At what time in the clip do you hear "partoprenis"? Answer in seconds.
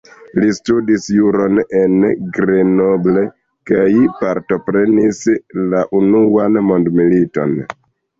4.23-5.21